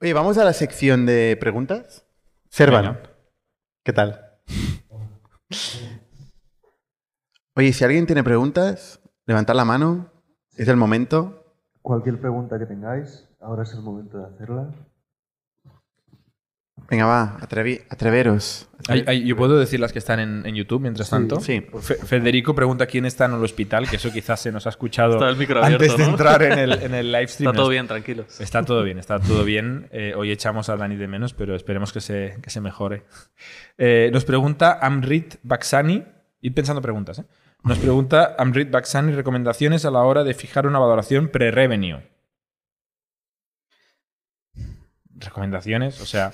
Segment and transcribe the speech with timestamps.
[0.00, 2.06] Oye, vamos a la sección de preguntas.
[2.48, 3.00] Servan.
[3.82, 4.38] ¿qué tal?
[7.54, 10.12] Oye, si alguien tiene preguntas, levantad la mano.
[10.56, 11.42] Es el momento.
[11.82, 14.70] Cualquier pregunta que tengáis, ahora es el momento de hacerla.
[16.88, 18.68] Venga, va, atrevi- atreveros.
[18.88, 21.40] Ay, ay, yo puedo decir las que están en, en YouTube mientras tanto.
[21.40, 21.66] sí.
[21.80, 25.14] Fe- Federico pregunta quién está en el hospital, que eso quizás se nos ha escuchado
[25.14, 26.10] Está el micro abierto, antes de ¿no?
[26.10, 27.50] entrar en el, en el live stream.
[27.50, 28.40] Está todo bien, tranquilos.
[28.40, 29.88] Está todo bien, está todo bien.
[29.90, 33.02] Eh, hoy echamos a Dani de menos, pero esperemos que se, que se mejore.
[33.78, 36.04] Eh, nos pregunta Amrit Baksani,
[36.42, 37.24] ir pensando preguntas, ¿eh?
[37.64, 41.98] Nos pregunta Amrit Baksani recomendaciones a la hora de fijar una valoración pre-revenue.
[45.18, 46.30] Recomendaciones, o sea,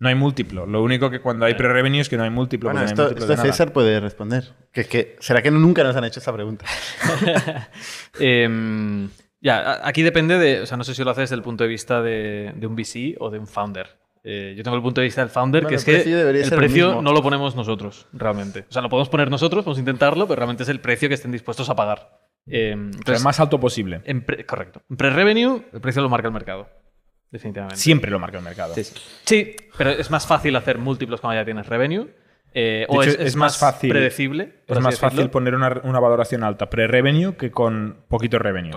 [0.00, 0.66] no hay múltiplo.
[0.66, 2.70] Lo único que cuando hay pre-revenue es que no hay múltiplo.
[2.70, 3.52] Bueno, porque no hay esto, múltiplo esto nada.
[3.52, 4.44] César puede responder.
[4.72, 6.64] Que, que- ¿Será que nunca nos han hecho esa pregunta?
[8.18, 9.08] Em,
[9.40, 10.62] ya, aquí depende de.
[10.62, 12.74] O sea, no sé si lo haces desde el punto de vista de, de un
[12.74, 13.98] VC o de un founder.
[14.22, 16.50] Eh, yo tengo el punto de vista del founder, Bueno, que el es que el
[16.58, 18.66] precio no lo ponemos nosotros, realmente.
[18.68, 21.32] O sea, lo podemos poner nosotros, podemos intentarlo, pero realmente es el precio que estén
[21.32, 22.18] dispuestos a pagar.
[22.46, 24.02] Em, O sea, entonces, el más alto posible.
[24.04, 24.82] en pre- correcto.
[24.90, 26.68] En pre-revenue, el precio lo marca el mercado.
[27.30, 27.76] Definitivamente.
[27.76, 28.74] Siempre lo marca el mercado.
[28.74, 28.94] Sí, sí.
[29.24, 32.08] Sí, pero es más fácil hacer múltiplos cuando ya tienes revenue.
[32.52, 34.62] eh, o hecho, es, es es más fácil- predecible.
[34.66, 38.72] Es más fácil poner una, una valoración alta pre-revenue que con poquito revenue.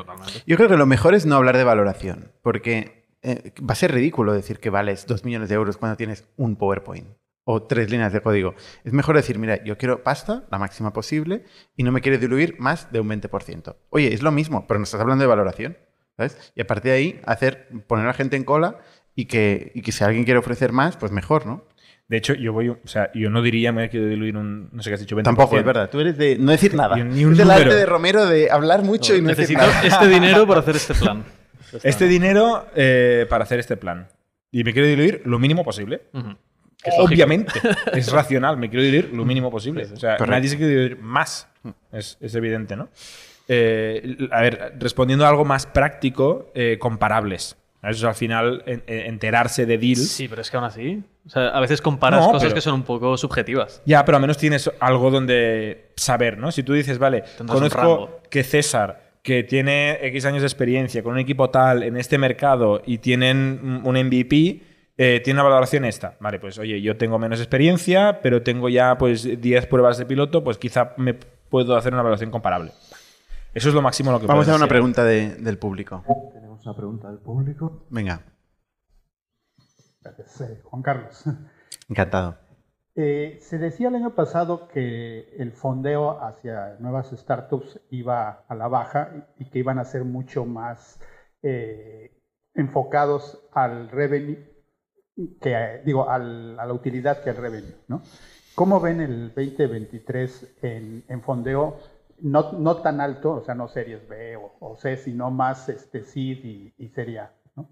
[0.46, 3.92] Yo creo que lo mejor es no hablar de valoración, porque eh, va a ser
[3.92, 7.08] ridículo decir que vales 2 millones de euros cuando tienes un PowerPoint
[7.46, 8.54] o tres líneas de código.
[8.86, 11.44] Es mejor decir, mira, yo quiero pasta, la máxima posible,
[11.76, 13.76] y no me quiero diluir más de un 20%.
[13.90, 15.78] Oye, es lo mismo, pero no estás hablando de valoración,
[16.18, 16.52] ¿sabes?
[16.56, 18.78] Y a partir de ahí, hacer, poner a la gente en cola
[19.16, 21.66] y que, y que si alguien quiere ofrecer más, pues mejor, ¿no?
[22.08, 24.90] De hecho, yo voy, o sea, yo no diría me quiero diluir un, no sé
[24.90, 25.24] qué has dicho, 20%.
[25.24, 25.90] Tampoco, es verdad.
[25.90, 26.96] Tú eres de no decir nada.
[26.98, 29.84] Ni- ni un es arte de Romero de hablar mucho y no decir Necesito nada.
[29.88, 31.24] este dinero para hacer este plan.
[31.82, 34.08] Este dinero eh, para hacer este plan.
[34.52, 36.04] Y me quiero diluir lo mínimo posible.
[36.14, 36.36] Ujú.
[36.84, 36.96] Que es.
[37.00, 37.52] Obviamente,
[37.94, 39.86] es racional, me quiero diluir lo mínimo posible.
[39.86, 40.28] O sea, Correcto.
[40.36, 41.48] nadie se quiere diluir más.
[41.92, 42.90] Es, es evidente, ¿no?
[43.48, 47.58] Eh, a ver, respondiendo a algo más práctico, eh, comparables.
[47.82, 50.08] Eso es al final en- en- enterarse de deals.
[50.10, 51.04] Sí, pero es que aún así.
[51.26, 53.82] O sea, a veces comparas No, cosas pero- que son un poco subjetivas.
[53.86, 56.52] Ya, pero al menos tienes algo donde saber, ¿no?
[56.54, 61.20] Si tú dices, vale, conozco que César, que tiene X años de experiencia con un
[61.20, 64.62] equipo tal en este mercado y tienen un MVP,
[64.98, 66.16] eh, tiene una valoración esta.
[66.22, 70.42] Vale, pues oye, yo tengo menos experiencia, pero tengo ya pues 10 pruebas de piloto,
[70.44, 72.72] pues quizá me puedo hacer una valoración comparable.
[73.54, 74.70] Eso es lo máximo lo que Vamos a ver una hacer.
[74.70, 76.04] pregunta de- del público.
[76.34, 77.86] Tenemos una pregunta del público.
[77.90, 78.22] Venga,
[80.02, 81.24] Gracias, eh, Juan Carlos.
[81.90, 82.38] encantado.
[82.96, 88.68] Eh, se decía el año pasado que el fondeo hacia nuevas startups iba a la
[88.68, 91.00] baja y que iban a ser mucho más
[91.42, 92.20] eh,
[92.54, 94.38] enfocados al revenue,
[95.42, 97.76] que, digo, al- a la utilidad que al revenue.
[97.88, 98.02] ¿no?
[98.56, 101.80] ¿Cómo ven el 2023 en, en fondeo?
[102.24, 106.04] No, no tan alto, o sea, no series B o, o C, sino más este,
[106.04, 107.32] seed y, y serie A.
[107.56, 107.70] ¿no?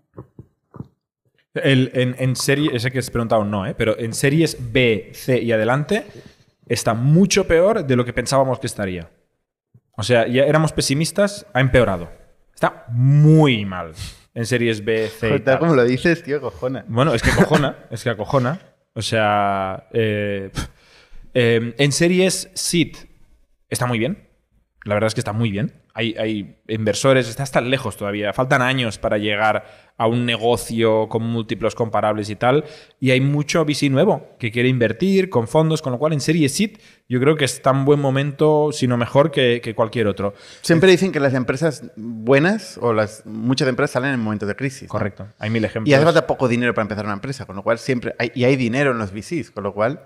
[1.53, 3.73] El- en, en serie, ese que has preguntado no, ¿eh?
[3.77, 6.05] pero en series B, C y adelante
[6.67, 9.09] está mucho peor de lo que pensábamos que estaría.
[9.97, 12.09] O sea, ya éramos pesimistas, ha empeorado.
[12.53, 13.93] Está muy mal
[14.33, 15.59] en series B, C y tal.
[15.59, 16.85] como lo dices, tío, cojona.
[16.87, 18.59] Bueno, es que acojona, es que acojona.
[18.93, 20.51] O sea, eh.
[21.33, 22.97] Eh, en series SIT
[23.69, 24.27] está muy bien.
[24.83, 25.73] La verdad es que está muy bien.
[25.93, 28.33] Hay, hay inversores, está hasta lejos todavía.
[28.33, 32.63] Faltan años para llegar a un negocio con múltiplos comparables y tal.
[32.99, 36.49] Y hay mucho VC nuevo que quiere invertir con fondos, con lo cual en serie
[36.49, 40.33] SIT yo creo que es tan buen momento, si no mejor, que, que cualquier otro.
[40.61, 44.83] Siempre dicen que las empresas buenas o las muchas empresas salen en momentos de crisis.
[44.83, 44.89] ¿no?
[44.89, 45.27] Correcto.
[45.37, 45.91] Hay mil ejemplos.
[45.91, 48.45] Y hace falta poco dinero para empezar una empresa, con lo cual siempre hay, y
[48.45, 50.01] hay dinero en los VCs, con lo cual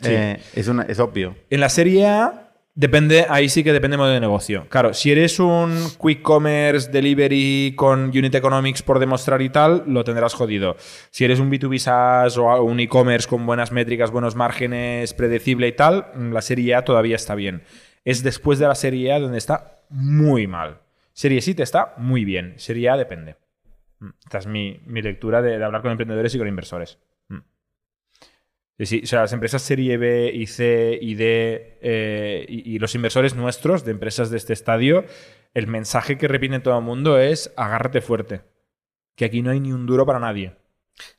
[0.00, 0.08] Sí.
[0.10, 1.36] eh, es, una, es obvio.
[1.50, 2.43] En la serie A,
[2.74, 4.66] depende, ahí sí que depende del modelo de negocio.
[4.68, 10.04] Claro, si eres un quick commerce delivery con unit economics por demostrar y tal, lo
[10.04, 10.76] tendrás jodido.
[11.10, 15.72] Si eres un B2B SaaS o un e-commerce con buenas métricas, buenos márgenes, predecible y
[15.72, 17.62] tal, la serie A todavía está bien.
[18.04, 20.80] Es después de la serie A donde está muy mal.
[21.12, 22.54] Serie C te está muy bien.
[22.56, 23.36] Serie A depende.
[24.00, 26.98] Mm, Esta es mi, mi lectura de hablar con emprendedores y con inversores.
[28.78, 32.78] Sí, sí, o sea, las empresas serie B y C y D eh, y, y
[32.78, 35.04] los inversores nuestros de empresas de este estadio,
[35.54, 38.42] el mensaje que repite todo el mundo es agárrate fuerte.
[39.14, 40.56] Que aquí no hay ni un duro para nadie.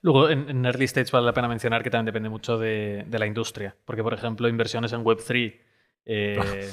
[0.02, 3.19] Luego, en, en early stage vale la pena mencionar que también depende mucho de, de
[3.19, 3.75] la industria.
[3.86, 5.60] Porque, por ejemplo, inversiones en Web3
[6.06, 6.72] eh,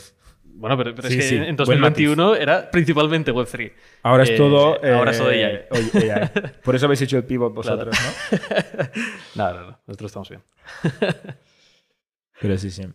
[0.55, 3.73] Bueno, pero, pero Sí, es que sí, en buen 2021 era principalmente Web3.
[4.03, 4.75] Ahora es Eh, todo.
[4.85, 6.31] ahora es todo eh, AI.
[6.65, 8.87] Por eso habéis hecho el pivot vosotros, ¿no?
[9.35, 9.79] No, no, no.
[9.87, 10.43] Nosotros estamos bien.
[12.41, 12.87] Pero sí, sí.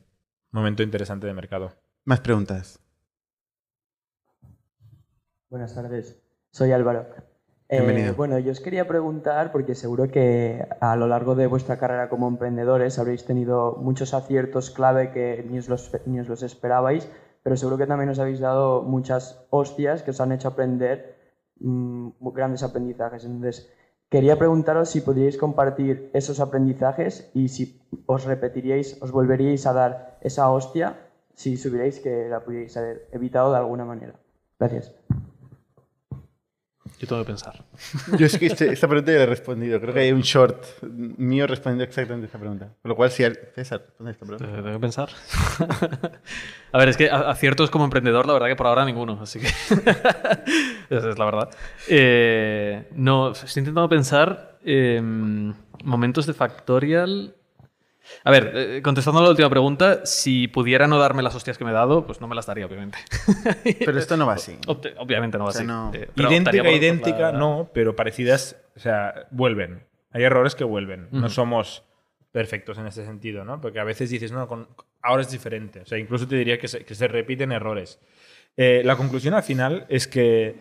[0.51, 1.73] Momento interesante de mercado.
[2.05, 2.79] Más preguntas.
[5.49, 6.17] Buenas tardes,
[6.51, 7.07] soy Álvaro.
[7.69, 8.13] Eh, Bienvenido.
[8.15, 12.27] bueno, yo os quería preguntar, porque seguro que a lo largo de vuestra carrera como
[12.29, 17.09] emprendedores habréis tenido muchos aciertos clave que ni os los, ni os los esperabais,
[17.47, 21.15] pero seguro que también os habéis dado muchas hostias que os han hecho aprender
[21.61, 23.23] mm, grandes aprendizajes.
[23.23, 23.71] Entonces,
[24.09, 30.19] quería preguntaros si podríais compartir esos aprendizajes y si os repetiríais, os volveríais a dar
[30.19, 30.99] esa hostia
[31.35, 34.19] si supierais que la pudierais haber evitado de alguna manera.
[34.59, 34.91] Gracias.
[36.99, 37.63] Yo tengo que pensar.
[38.17, 39.79] Yo es que este- esta pregunta ya la he respondido.
[39.79, 42.69] Creo que hay un short mío respondiendo exactamente esta pregunta.
[42.81, 43.23] Con lo cual, si
[43.53, 44.45] César, responde esta Eh, pregunta.
[44.63, 45.09] Tengo que pensar.
[46.71, 49.47] a ver, es que aciertos como emprendedor, la verdad que por ahora ninguno, así que.
[50.89, 51.49] Esa es la verdad.
[51.87, 55.53] Eh, no, estoy intentando pensar em,
[55.83, 57.35] momentos de Factorial.
[58.23, 61.63] A ver, eh, contestando a la última pregunta, si pudiera no darme las hostias que
[61.65, 62.97] me he dado, pues no me las daría, obviamente.
[63.85, 64.57] Pero esto no va así.
[64.97, 65.67] Obviamente no va O sea, así.
[65.67, 69.83] no- Eh, idéntica, por- idéntica, la- no, pero parecidas, o sea, vuelven.
[70.11, 71.07] Hay errores que vuelven.
[71.11, 71.83] No somos
[72.31, 73.59] perfectos en ese sentido, ¿no?
[73.61, 74.67] Porque a veces dices, no, con-
[75.01, 75.81] ahora es diferente.
[75.81, 77.99] O sea, incluso te diría que se, que se repiten errores.
[78.55, 80.55] Eh, la conclusión al final es que,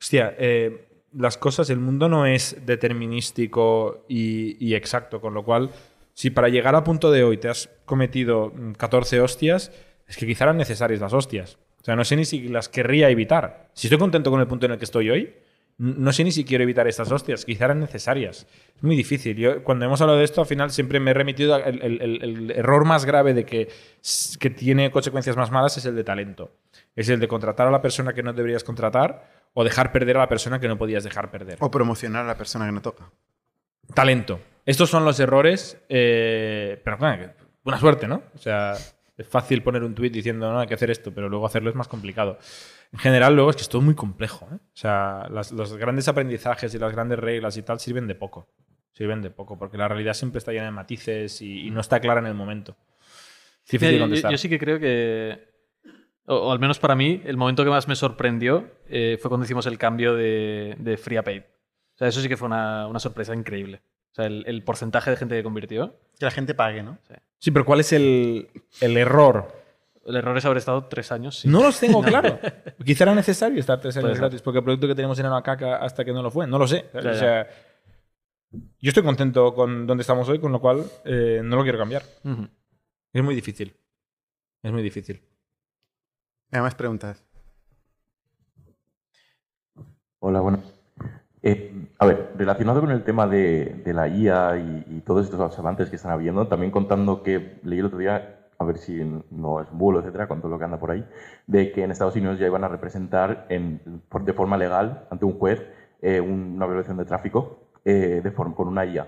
[0.00, 5.70] hostia, eh, las cosas, el mundo no es determinístico y, y exacto, con lo cual,
[6.18, 9.70] si para llegar al punto de hoy te has cometido mm, 14 hostias,
[10.08, 11.58] es que quizá eran necesarias las hostias.
[11.80, 13.70] O sea, no sé ni si las querría evitar.
[13.72, 15.32] Si estoy contento con el punto en el que estoy hoy,
[15.76, 18.48] no sé ni si quiero evitar estas hostias, quizá eran necesarias.
[18.74, 19.36] Es muy difícil.
[19.36, 23.04] Yo, cuando hemos hablado de esto, al final siempre me he remitido al error más
[23.04, 23.68] grave de que,
[24.40, 26.50] que tiene consecuencias más malas es el de talento.
[26.96, 30.20] Es el de contratar a la persona que no deberías contratar o dejar perder a
[30.20, 31.58] la persona que no podías dejar perder.
[31.60, 33.08] O promocionar a la persona que no toca.
[33.94, 34.40] Talento.
[34.66, 37.32] Estos son los errores, eh, pero claro,
[37.64, 38.22] buena suerte, ¿no?
[38.34, 41.46] O sea, es fácil poner un tuit diciendo no hay que hacer esto, pero luego
[41.46, 42.38] hacerlo es más complicado.
[42.92, 44.46] En general, luego es que es todo muy complejo.
[44.52, 44.56] ¿eh?
[44.56, 48.48] O sea, las- los grandes aprendizajes y las grandes reglas y tal sirven de poco.
[48.92, 52.00] Sirven de poco, porque la realidad siempre está llena de matices y, y no está
[52.00, 52.76] clara en el momento.
[53.64, 54.30] Es difícil yo- contestar.
[54.30, 55.48] yo, sí que creo que,
[56.26, 59.44] o, o al menos para mí, el momento que más me sorprendió eh, fue cuando
[59.44, 61.42] hicimos el cambio de, de Free a Paid.
[61.98, 63.82] O sea, eso sí que fue una, una sorpresa increíble.
[64.12, 65.96] O sea, el, el porcentaje de gente que convirtió.
[66.18, 66.98] Que la gente pague, ¿no?
[67.38, 68.48] Sí, pero ¿cuál es el,
[68.80, 69.52] el error?
[70.06, 71.40] El error es haber estado tres años.
[71.40, 72.38] sin- No los tengo claro.
[72.84, 74.20] Quizá era necesario estar tres años Puede ser.
[74.22, 76.46] gratis porque el producto que tenemos era una caca hasta que no lo fue.
[76.46, 76.86] No lo sé.
[76.94, 77.14] Ya, o ya.
[77.14, 77.48] sea,
[78.80, 82.02] yo estoy contento con donde estamos hoy, con lo cual eh, no lo quiero cambiar.
[83.12, 83.74] Es muy difícil.
[84.62, 85.20] Es muy difícil.
[86.52, 87.22] Hay más preguntas.
[90.20, 90.62] Hola, bueno.
[91.42, 95.58] Eh, a ver, relacionado con el tema de, de la IA y, y todos estos
[95.58, 98.22] avances que están habiendo, también contando que leí el otro día,
[98.58, 99.00] a ver si
[99.30, 101.04] no es bulo, etcétera, con todo lo que anda por ahí,
[101.46, 105.24] de que en Estados Unidos ya iban a representar en, por- de forma legal ante
[105.24, 105.62] un juez
[106.02, 109.06] eh, una violación de tráfico eh, de forma, con una IA.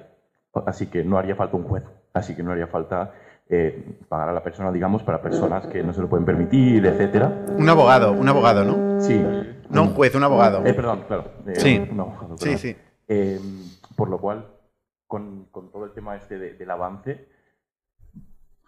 [0.67, 3.11] Así que no haría falta un juez, así que no haría falta
[3.49, 3.75] eh,
[4.09, 7.33] pagar a la persona, digamos, para personas que no se lo pueden permitir, etcétera.
[7.57, 8.79] Un abogado, un abogado, ¿no?
[8.99, 9.25] Sí.
[9.71, 10.65] No un juez, un abogado.
[10.67, 11.33] Eh, perdón, claro.
[11.47, 11.89] eh, Sí.
[11.91, 12.77] un abogado, Sí, sí.
[13.09, 13.41] Eh,
[13.97, 14.47] por lo cual,
[15.07, 17.29] con, con todo el tema este de- del avance,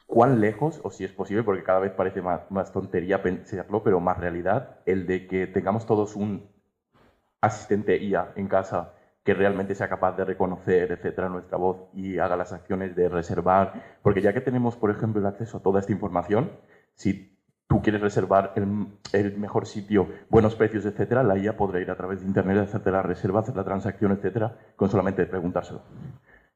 [0.07, 4.01] ¿cuán lejos, o si es posible, porque cada vez parece más, más tontería pensarlo, pero
[4.01, 6.49] más realidad, el de que tengamos todos un
[7.41, 8.95] asistente IA en casa
[9.25, 13.99] que realmente sea capaz de reconocer, etcétera, nuestra voz y haga las acciones de reservar?
[14.03, 16.51] Porque ya que tenemos, por ejemplo, el acceso a toda esta información,
[16.95, 17.32] si
[17.73, 21.97] tú quieres reservar el, el mejor sitio, buenos precios, etcétera, la IA podrá ir a
[21.97, 25.81] través de internet, hacerte la reserva, hacer la transacción, etcétera, con solamente preguntárselo.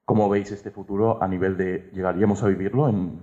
[0.04, 3.22] ¿Cómo veis este futuro a nivel de llegaríamos a vivirlo en,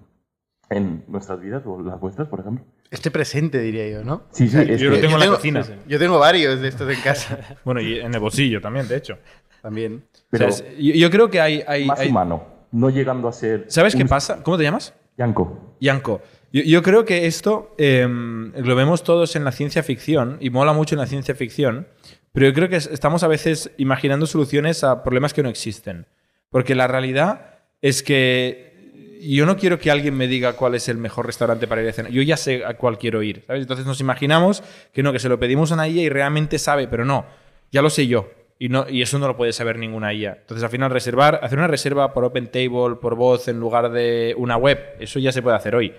[0.72, 2.66] en nuestras vidas o las vuestras, por ejemplo?
[2.90, 4.24] Este presente, diría yo, ¿no?
[4.32, 5.64] Sí, sí, es Yo lo tengo en la tengo- cocina.
[5.88, 7.38] Yo tengo varios de estos en casa.
[7.64, 9.20] Bueno, y en el bolsillo también, de hecho.
[9.62, 10.04] También.
[10.32, 11.64] pero O sea, es- yo, yo creo que hay...
[11.68, 13.66] hay- más hay- humano, no llegando a ser...
[13.68, 14.42] ¿Sabes qué pasa?
[14.42, 14.96] ¿Cómo te llamas?
[15.16, 15.76] Yanko.
[15.80, 16.22] Yanko.
[16.54, 20.72] Yo, yo creo que esto eh, lo vemos todos en la ciencia ficción y mola
[20.72, 21.88] mucho en la ciencia ficción,
[22.32, 26.06] pero yo creo que es- estamos a veces imaginando soluciones a problemas que no existen.
[26.50, 30.98] Porque la realidad es que yo no quiero que alguien me diga cuál es el
[30.98, 32.12] mejor restaurante para ir a cenar.
[32.12, 33.44] Yo ya sé a cuál quiero ir.
[33.48, 33.62] ¿sabes?
[33.64, 36.88] Entonces nos imaginamos que no, que se lo pedimos a una IA y realmente sabe,
[36.88, 37.26] pero no,
[37.72, 38.30] ya lo sé yo.
[38.60, 40.38] Y, no, y eso no lo puede saber ninguna IA.
[40.42, 44.36] Entonces, al final, reservar, hacer una reserva por Open Table, por voz, en lugar de
[44.38, 45.94] una web, eso ya se puede hacer hoy.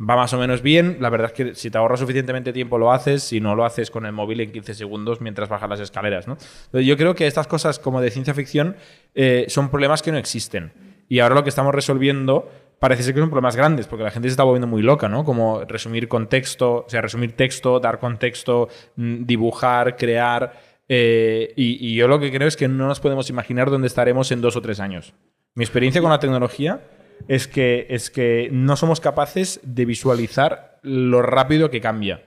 [0.00, 0.98] Va más o menos bien.
[1.00, 3.90] La verdad es que si te ahorras suficientemente tiempo lo haces, si no lo haces
[3.90, 6.26] con el móvil en 15 segundos mientras bajas las escaleras.
[6.26, 6.36] ¿no?
[6.72, 8.76] Yo creo que estas cosas como de ciencia ficción
[9.14, 10.72] eh, son problemas que no existen.
[11.08, 14.28] Y ahora lo que estamos resolviendo parece ser que son problemas grandes, porque la gente
[14.28, 15.24] se está volviendo muy loca, ¿no?
[15.24, 20.74] Como resumir contexto, o sea, resumir texto, dar contexto, mm, dibujar, crear.
[20.86, 24.42] eh, y yo lo que creo es que no nos podemos imaginar dónde estaremos en
[24.42, 25.14] dos o tres años.
[25.54, 26.80] Mi experiencia con la tecnología
[27.28, 32.24] es que, es que no somos capaces de visualizar lo rápido que cambia.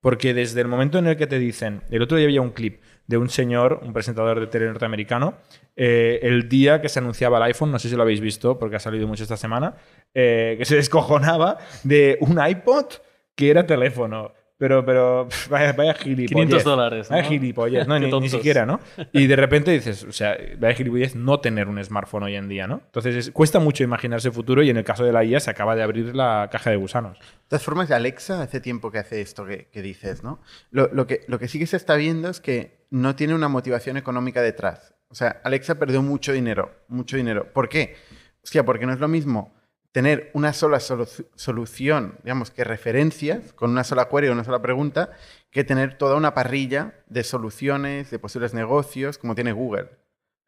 [0.00, 2.80] Porque desde el momento en el que te dicen, el otro día había un clip
[3.06, 5.34] de un señor, un presentador de tele norteamericano,
[5.76, 8.76] eh, el día que se anunciaba el iPhone, no sé si lo habéis visto porque
[8.76, 9.74] ha salido mucho esta semana,
[10.14, 12.86] eh, que se descojonaba de un iPod
[13.34, 14.32] que era teléfono.
[14.60, 16.28] Pero, pero, vaya, vaya gilipollez.
[16.28, 17.28] 500 dólares, Vaya ¿no?
[17.30, 17.98] gilipollez, ¿no?
[17.98, 18.78] Ni, ni siquiera, ¿no?
[19.10, 22.66] Y de repente dices, o sea, vaya gilipollez no tener un smartphone hoy en día,
[22.66, 22.82] ¿no?
[22.84, 25.50] Entonces, es- cuesta mucho imaginarse el futuro y en el caso de la IA se
[25.50, 27.18] acaba de abrir la caja de gusanos.
[27.18, 30.42] De todas formas, Alexa hace tiempo que hace esto que, que dices, ¿no?
[30.70, 33.48] Lo, lo que, lo que sí que se está viendo es que no tiene una
[33.48, 34.94] motivación económica detrás.
[35.08, 37.50] O sea, Alexa perdió mucho dinero, mucho dinero.
[37.54, 37.96] ¿Por qué?
[38.44, 39.54] Hostia, porque no es lo mismo
[39.92, 44.62] tener una sola solu- solución, digamos, que referencias, con una sola query o una sola
[44.62, 45.10] pregunta,
[45.50, 49.88] que tener toda una parrilla de soluciones, de posibles negocios, como tiene Google.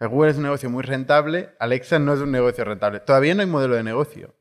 [0.01, 3.01] Google es un negocio muy rentable, Alexa no es un negocio rentable.
[3.01, 4.35] Todavía no hay modelo de negocio.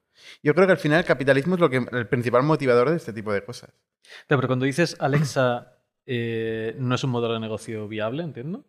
[0.44, 3.14] Yo creo que al final el capitalismo es lo que, el principal motivador de este
[3.14, 3.70] tipo de cosas.
[4.28, 8.66] Pero cuando dices Alexa eh, no es un modelo de negocio viable, entiendo,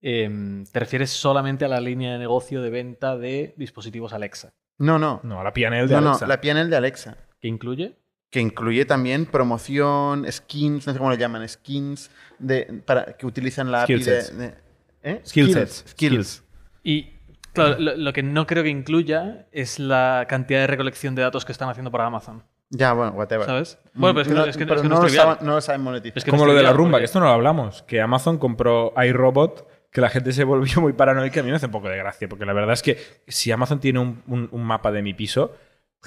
[0.00, 4.98] em, te refieres solamente a la línea de negocio de venta de dispositivos Alexa, No,
[4.98, 5.20] no.
[5.22, 6.26] No, la PNL de No, no, Alexa.
[6.26, 7.16] la PNL de Alexa.
[7.40, 7.96] que incluye
[8.30, 13.70] Que incluye también promoción, skins, no sé cómo lo llaman, skins de, para, que utilizan
[13.70, 14.54] la API de.
[15.02, 15.20] ¿eh?
[15.24, 15.84] Skill sets.
[15.88, 16.42] Skills.
[16.82, 17.12] Y
[17.52, 21.44] claro, lo, lo que no creo que incluya es la cantidad de recolección de datos
[21.44, 22.42] que están haciendo para Amazon.
[22.70, 23.46] Ya, bueno, whatever.
[23.46, 23.78] ¿Sabes?
[23.94, 25.54] Bueno, pero es que no, es que, pero es que no no lo saben, no
[25.56, 26.18] lo saben monetizar.
[26.18, 28.00] Es que no Como lo de la rumba, porque- que esto no lo hablamos, que
[28.00, 31.72] Amazon compró iRobot, que la gente se volvió muy paranoica, a mí me hace un
[31.72, 34.90] poco de gracia, porque la verdad es que si Amazon tiene un, un- un mapa
[34.92, 35.56] de mi piso,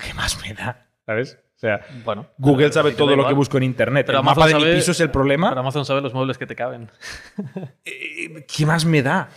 [0.01, 0.87] ¿qué más me da?
[1.05, 1.37] ¿Sabes?
[1.55, 4.05] O sea, Bueno, Google pero- sabe pero todo lo que busco en Internet.
[4.05, 5.49] Pero el mapa de mi piso es el Pero problema.
[5.51, 6.89] Amazon sabe los muebles que te caben.
[7.85, 9.29] Eh, ¿Qué más me da?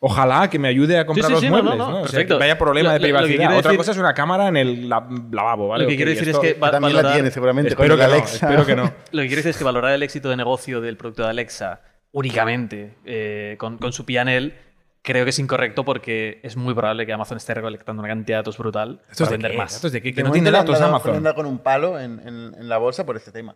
[0.00, 1.78] Ojalá que me ayude a comprar Sí, sí, los no, muebles.
[1.78, 1.96] no, no, ¿no?
[1.96, 2.34] O sea, perfecto.
[2.36, 3.56] que vaya problema Lo- de privacidad.
[3.56, 5.84] Otra decir- cosa es una cámara en el la- lavabo, ¿vale?
[5.84, 8.04] Lo que Ok, quiero decir es que va- también la tiene seguramente Espero con que
[8.04, 8.34] el no, Alexa.
[8.46, 8.82] espero que no.
[9.12, 11.80] Lo que quiero decir es que valorar el éxito de negocio del producto de Alexa
[12.14, 14.54] únicamente eh, con, con su PNL
[15.02, 18.40] creo que es incorrecto porque es muy probable que Amazon esté recolectando una cantidad de
[18.40, 19.58] datos brutal ¿Estos para de vender qué?
[19.58, 19.74] más.
[19.74, 20.08] ¿Estos de qué?
[20.08, 21.22] De Que no tiene han datos Amazon.
[21.34, 23.54] con un palo en, en- en la bolsa por este tema.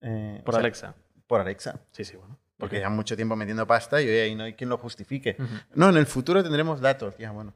[0.00, 0.94] Eh, Por sea, Alexa.
[1.28, 1.78] Por Alexa.
[1.92, 2.36] Sí, sí, bueno.
[2.58, 5.36] Porque ya mucho tiempo metiendo pasta y hoy ahí no hay quien lo justifique.
[5.74, 7.16] No, en el futuro tendremos datos.
[7.18, 7.52] Ya, bueno.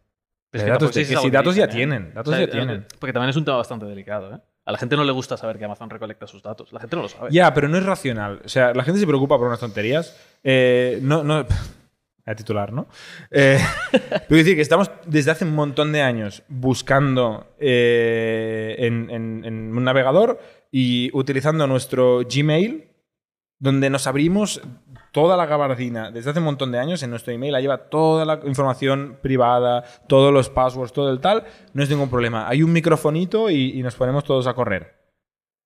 [0.51, 1.69] Pero es De datos de que si datos ya ¿eh?
[1.69, 2.87] tienen, datos ya tienen.
[2.99, 4.35] Porque también es un tema bastante delicado.
[4.35, 4.39] ¿eh?
[4.69, 6.75] A la gente no le gusta saber que Amazon recolecta sus datos.
[6.75, 7.31] La gente no lo sabe.
[7.33, 8.43] Ya, pero no es racional.
[8.45, 10.15] O sea, la gente se preocupa por unas tonterías.
[10.45, 11.47] Eh, no, no.
[12.27, 12.87] A titular, ¿no?
[13.31, 13.59] Eh,
[14.29, 19.75] pero decir que estamos desde hace un montón de años buscando eh, en, en- en
[19.75, 20.39] un navegador
[20.71, 22.89] y utilizando nuestro Gmail,
[23.59, 24.61] donde nos abrimos
[25.13, 28.25] toda la gabardina desde hace un montón de años en nuestro email, ahí lleva toda
[28.25, 32.49] la información privada, todos los passwords, todo el tal, no es ningún problema.
[32.49, 34.97] Hay un microfonito y, y nos ponemos todos a correr.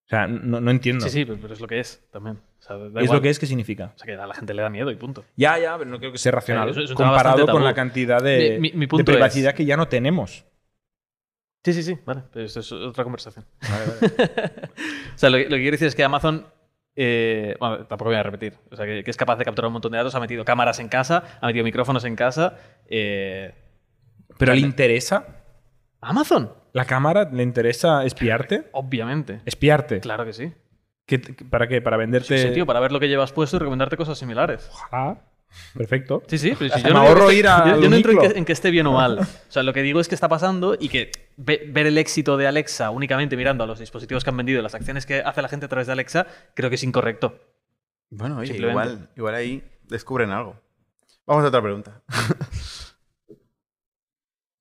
[0.05, 1.05] O sea, no, no entiendo.
[1.05, 2.37] Sí, sí, pero pero es lo que es también.
[2.37, 3.93] O sea, es lo que es, ¿qué significa?
[3.95, 5.25] O sea, que a la gente le da miedo y punto.
[5.37, 6.69] Ya, ya, pero no creo que sea racional.
[6.71, 9.77] Eh, comparado con la cantidad de, Mi- mi- mi de punto privacidad es- que ya
[9.77, 10.45] no tenemos.
[11.65, 12.23] Sí, sí, sí, vale.
[12.33, 13.45] Pero esto es otra conversación.
[15.15, 16.47] o sea, lo, que- lo que quiero decir es que Amazon.
[16.97, 18.55] Eh, bueno, tampoco voy a repetir.
[18.71, 20.79] O sea, que, que es capaz de capturar un montón de datos, ha metido cámaras
[20.79, 22.57] en casa, ha metido micrófonos en casa.
[22.89, 23.55] eh,
[24.39, 25.27] Pero le interesa.
[26.01, 26.53] ¿Amazon?
[26.73, 28.69] ¿La cámara le interesa espiarte?
[28.73, 29.41] Obviamente.
[29.45, 30.01] Espiarte.
[30.01, 30.53] Claro que sí.
[31.07, 31.81] ¿Qué- ¿Para qué?
[31.83, 32.39] ¿Para venderte?
[32.39, 34.69] Sí, tío, para ver lo que llevas puesto y recomendarte cosas similares.
[34.73, 35.21] Ojalá.
[35.75, 36.23] Perfecto.
[36.27, 37.97] Sí, sí, pero si Me yo no, ahorro que ir esté- a yo, yo no
[37.97, 39.19] entro en que, en que esté bien o mal.
[39.49, 42.37] O sea, lo que digo es que está pasando y que ve- ver el éxito
[42.37, 45.43] de Alexa únicamente mirando a los dispositivos que han vendido y las acciones que hace
[45.43, 47.39] la gente a través de Alexa, creo que es incorrecto.
[48.11, 50.57] Bueno, oye, igual, igual ahí descubren algo.
[51.27, 52.03] Vamos a otra pregunta.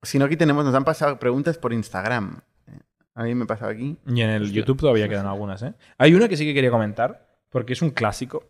[0.04, 2.42] si no, aquí tenemos, nos han pasado preguntas por Instagram.
[2.68, 2.80] Eh,
[3.16, 3.98] A mí me ha pasado aquí.
[4.08, 4.58] Y en el Hostia.
[4.60, 5.74] YouTube todavía quedan algunas, ¿eh?
[5.98, 8.44] Hay una que sí que quería comentar, porque es un clásico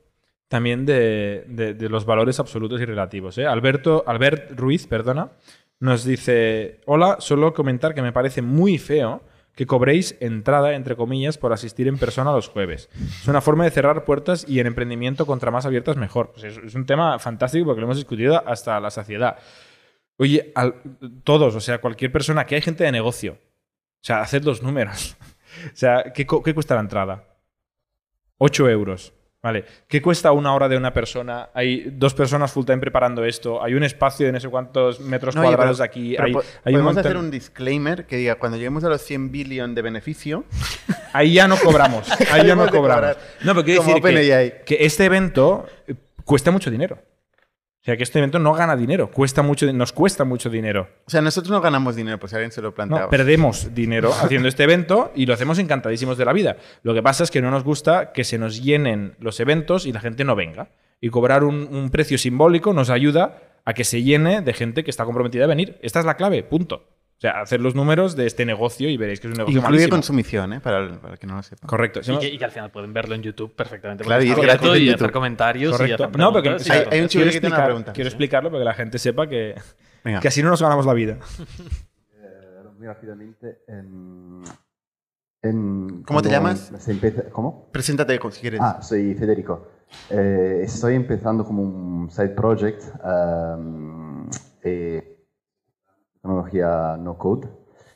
[0.51, 3.37] también de, de- los valores absolutos y relativos.
[3.37, 3.45] ¿eh?
[3.45, 5.31] Alberto, Albert Ruiz, perdona,
[5.79, 9.23] nos dice: Hola, solo comentar que me parece muy feo
[9.55, 12.89] que cobréis entrada, entre comillas, por asistir en persona los jueves.
[13.21, 16.33] Es una forma de cerrar puertas y en emprendimiento contra más abiertas mejor.
[16.33, 19.37] Pues es, un tema fantástico porque lo hemos discutido hasta la saciedad.
[20.17, 20.75] Oye, al-
[21.23, 23.33] todos, o sea, cualquier persona, que hay gente de negocio.
[23.33, 25.15] O sea, haced los números.
[25.65, 27.25] O sea, ¿qué, qué cuesta la entrada?
[28.37, 29.13] 8 euros.
[29.43, 29.65] Vale.
[29.87, 31.49] ¿Qué cuesta una hora de una persona?
[31.55, 33.63] Hay dos personas full time preparando esto.
[33.63, 36.13] Hay un espacio de no sé cuántos metros No, cuadrados pero- aquí.
[36.15, 39.31] pero hay, po- hay podemos hacer un disclaimer que diga, cuando lleguemos a los 100
[39.31, 40.45] billion de beneficio,
[41.13, 42.07] Ahí ya no cobramos.
[42.31, 43.17] Ahí ya no cobramos.
[43.43, 44.01] No, pero quiero decir
[44.65, 45.65] que, este evento
[46.23, 46.99] cuesta mucho dinero.
[47.81, 49.09] O sea, que este evento no gana dinero.
[49.09, 50.87] Cuesta mucho, nos cuesta mucho dinero.
[51.03, 53.01] o sea, nosotros no ganamos dinero, pues si alguien se lo plantea.
[53.01, 56.57] No, perdemos dinero haciendo este evento y lo hacemos encantadísimos de la vida.
[56.83, 59.93] Lo que pasa es que no nos gusta que se nos llenen los eventos y
[59.93, 60.69] la gente no venga.
[61.01, 64.91] Y cobrar un, un precio simbólico nos ayuda a que se llene de gente que
[64.91, 65.79] está comprometida a venir.
[65.81, 66.85] Esta es la clave, punto.
[67.21, 69.73] O sea, hacer los números de este negocio y veréis que es un negocio Incluye
[69.73, 69.95] malísimo.
[69.95, 70.59] consumición, ¿eh?
[70.59, 71.67] Para el, para el que no lo sepa.
[71.67, 71.99] Correcto.
[72.03, 74.03] Y que, y que al final pueden verlo en YouTube perfectamente.
[74.03, 74.95] Claro, y es gratis en y YouTube.
[74.95, 76.03] hacer comentarios y Correcto.
[76.05, 77.93] hacer No, porque hay- un chico quiero, que tiene una pregunta.
[77.93, 78.13] quiero Sí.
[78.15, 79.53] explicarlo para que la gente sepa que,
[80.03, 80.19] Venga.
[80.19, 81.19] que así no nos ganamos la vida.
[82.23, 83.59] Eh, muy rápidamente.
[83.67, 84.41] En,
[85.43, 86.71] en- ¿Cómo te llamas?
[86.87, 87.69] empieza- ¿Cómo?
[87.71, 88.59] Preséntate si quieres.
[88.63, 89.67] Ah, soy Federico.
[90.09, 94.27] Eh, estoy empezando como un side project, um,
[94.63, 95.19] eh,
[96.21, 97.47] tecnología no code,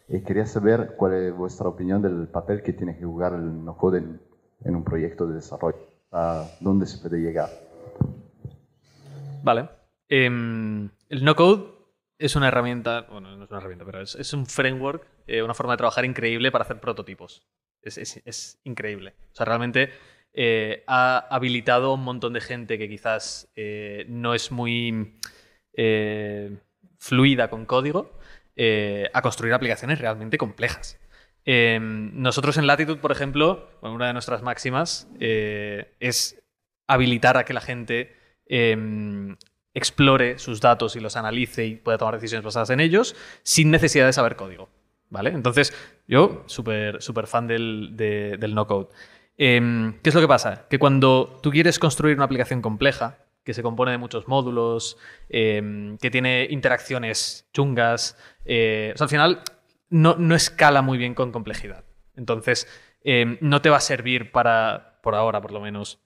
[0.08, 3.78] y quería saber cuál es vuestra opinión del papel que tiene que jugar el no
[3.78, 5.78] code en, un proyecto de desarrollo.
[6.12, 7.50] ¿A dónde se puede llegar?
[9.44, 9.70] Vale.
[10.08, 11.66] Em, el no-code
[12.18, 15.74] es una herramienta, bueno, no es una herramienta, pero es, un framework, eh, una forma
[15.74, 17.46] de trabajar increíble para hacer prototipos.
[17.82, 19.14] Es, increíble.
[19.32, 19.90] O sea, realmente
[20.34, 25.20] eh, ha habilitado un montón de gente que quizás eh, no es muy
[25.74, 26.58] eh,
[26.98, 28.15] fluida con código
[28.56, 31.00] eh, a construir aplicaciones realmente complejas.
[31.46, 36.42] Em, nosotros en Latitude, por ejemplo, una de nuestras máximas eh, es
[36.88, 38.16] habilitar a que la gente
[38.48, 39.36] em,
[39.74, 44.06] explore sus datos y los analice y pueda tomar decisiones basadas en ellos sin necesidad
[44.06, 44.70] de saber código.
[45.10, 45.30] ¿Vale?
[45.30, 45.72] Entonces,
[46.08, 48.88] yo, súper súper fan del, de- del no-code.
[49.38, 50.66] Em, ¿Qué es lo que pasa?
[50.68, 54.98] Que cuando tú quieres construir una aplicación compleja, que se compone de muchos módulos,
[55.30, 59.42] em, que tiene interacciones chungas, eh, al final
[59.90, 61.86] no, no escala muy bien con complejidad.
[62.16, 62.68] Entonces,
[63.04, 66.02] em, no te va a servir para, por ahora por lo menos,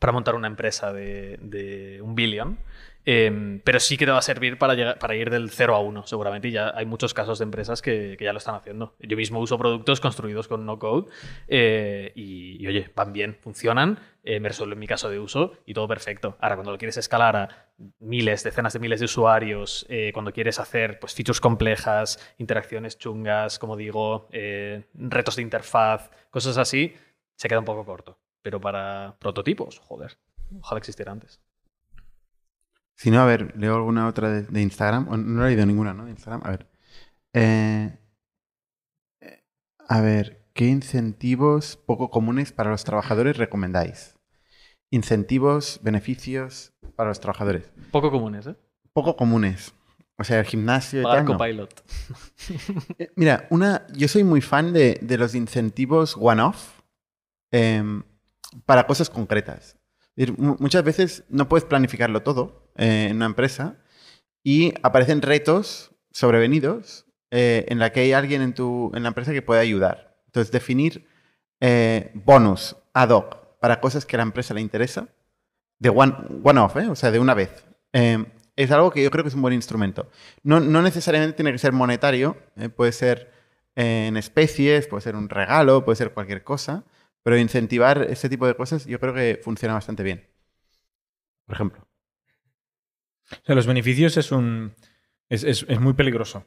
[0.00, 2.58] para montar una empresa de, de un billion,
[3.04, 5.80] em, pero sí que te va a servir para, llegar- para ir del 0 a
[5.80, 6.48] 1, seguramente.
[6.48, 8.94] Y ya hay muchos casos de empresas que, que ya lo están haciendo.
[9.00, 11.10] Yo mismo uso productos construidos con no code
[11.48, 15.86] eh, y, oye, van bien, funcionan, eh, me resuelven mi caso de uso y todo
[15.88, 16.36] perfecto.
[16.40, 17.68] Ahora, cuando lo quieres escalar a
[18.00, 23.58] miles, decenas de miles de usuarios, eh, cuando quieres hacer pues, features complejas, interacciones chungas,
[23.58, 24.28] como digo,
[24.94, 26.94] retos de interfaz, cosas así,
[27.36, 28.18] se queda un poco corto.
[28.42, 30.16] Pero para prototipos, joder,
[30.60, 31.40] ojalá existiera antes.
[32.96, 35.08] Si no, a ver, leo alguna otra de, de Instagram.
[35.08, 36.04] O No he leído ninguna, ¿no?
[36.04, 36.42] De Instagram.
[36.44, 36.66] A ver.
[37.32, 37.98] Eh,
[39.20, 39.44] eh,
[39.88, 44.16] a ver, ¿qué incentivos poco comunes para los trabajadores recomendáis?
[44.90, 47.70] Incentivos, beneficios para los trabajadores.
[47.90, 48.56] Poco comunes, ¿eh?
[48.92, 49.74] Poco comunes.
[50.16, 51.24] O sea, el gimnasio y tal.
[51.24, 51.82] Copilot.
[52.98, 56.80] Eh, Mira, una, yo soy muy fan de, de los incentivos one-off
[57.50, 58.02] em,
[58.66, 59.76] para cosas concretas.
[60.36, 63.78] Muchas veces no puedes planificarlo todo eh, en una empresa
[64.44, 69.32] y aparecen retos sobrevenidos eh, en la que hay alguien en, tu, en la empresa
[69.32, 70.22] que puede ayudar.
[70.26, 71.06] Entonces, definir
[71.60, 75.08] eh, bonus ad hoc para cosas que a la empresa le interesa,
[75.78, 76.88] de one- one-off, ¿eh?
[76.88, 77.64] o sea, de una vez.
[78.56, 80.10] Es algo que yo creo que es un buen instrumento.
[80.42, 82.36] No, no necesariamente tiene que ser monetario,
[82.76, 83.32] puede ser
[83.74, 86.84] en especies, puede ser un regalo, puede ser cualquier cosa,
[87.24, 90.28] pero incentivar ese tipo de cosas yo creo que funciona bastante bien.
[91.46, 91.84] Por ejemplo.
[93.32, 94.74] O sea, los beneficios es un.
[95.28, 96.44] Es, es- es muy peligroso.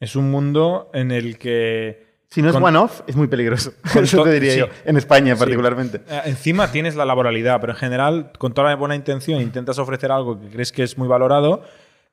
[0.00, 2.06] Es un mundo en el que.
[2.30, 3.72] Si no es one-off, es muy peligroso.
[3.94, 4.58] Eso te diría sí.
[4.58, 5.38] yo, en España Sí.
[5.38, 6.02] particularmente.
[6.10, 10.12] eh, Encima tienes la laboralidad, pero en general, con toda la buena intención, intentas ofrecer
[10.12, 11.62] algo que crees que es muy valorado.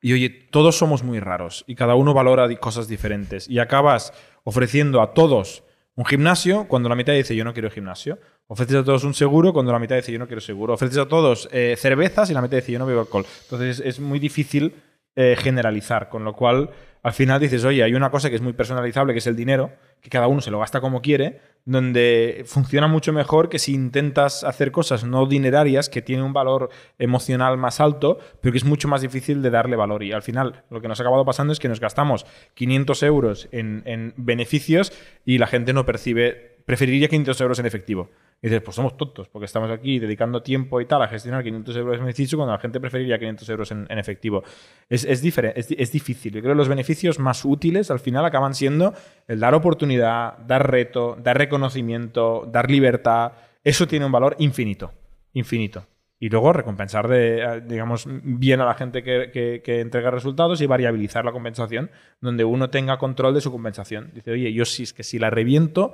[0.00, 3.48] Y oye, todos somos muy raros y cada uno valora cosas diferentes.
[3.48, 4.12] Y acabas
[4.44, 5.64] ofreciendo a todos
[5.96, 8.18] un gimnasio cuando la mitad dice yo no quiero gimnasio.
[8.48, 10.74] Ofreces a todos un seguro cuando la mitad dice yo no quiero seguro.
[10.74, 13.26] Ofreces a todos eh, cervezas y la mitad dice yo no bebo alcohol.
[13.44, 14.74] Entonces es muy difícil
[15.16, 16.70] eh, generalizar, con lo cual
[17.02, 19.70] al final dices, oye, hay una cosa que es muy personalizable, que es el dinero,
[20.02, 24.44] que cada uno se lo gasta como quiere, donde funciona mucho mejor que si intentas
[24.44, 28.88] hacer cosas no dinerarias, que tienen un valor emocional más alto, pero que es mucho
[28.88, 30.02] más difícil de darle valor.
[30.02, 33.48] Y al final lo que nos ha acabado pasando es que nos gastamos 500 euros
[33.52, 34.92] en, en beneficios
[35.24, 38.10] y la gente no percibe preferiría 500 euros en efectivo.
[38.42, 41.76] Y dices, pues somos tontos, porque estamos aquí dedicando tiempo y tal a gestionar 500
[41.76, 44.42] euros en beneficio cuando la gente preferiría 500 euros en, en efectivo.
[44.88, 46.34] Es, es, es, es, difícil.
[46.34, 48.92] Yo creo que los beneficios más útiles al final acaban siendo
[49.26, 53.32] el dar oportunidad, dar reto, dar reconocimiento, dar libertad.
[53.64, 54.92] Eso tiene un valor infinito,
[55.32, 55.86] infinito
[56.18, 57.10] y luego recompensar
[57.66, 59.30] digamos, bien a la gente que,
[59.62, 64.12] que, entrega resultados y variabilizar la compensación, donde uno tenga control de su compensación.
[64.14, 65.92] Dice, oye, yo sí es que si la reviento,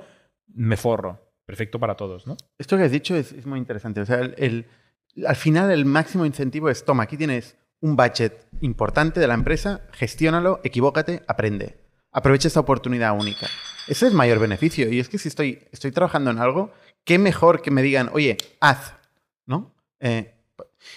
[0.53, 1.19] me forro.
[1.45, 2.37] Perfecto para todos, ¿no?
[2.57, 4.01] Esto que has dicho es, muy interesante.
[4.01, 4.65] O sea, el,
[5.27, 9.81] al final el máximo incentivo es, toma, aquí tienes un budget importante de la empresa,
[9.91, 11.77] gestiónalo, equivócate, aprende.
[12.11, 13.47] Aprovecha esta oportunidad única.
[13.87, 14.89] Ese es mayor beneficio.
[14.89, 16.71] Y es que si estoy, estoy trabajando en algo,
[17.03, 18.93] qué mejor que me digan, oye, haz,
[19.45, 19.75] ¿no?
[19.99, 20.33] Eh,